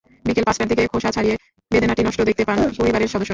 বিকেল 0.25 0.43
পাঁচটার 0.47 0.67
দিকে 0.67 0.83
খোসা 0.87 1.09
ছাড়িয়ে 1.11 1.35
বেদানাটি 1.71 2.01
নষ্ট 2.03 2.19
দেখতে 2.21 2.43
পান 2.45 2.57
পরিবারের 2.77 3.07
সদস্যরা। 3.07 3.29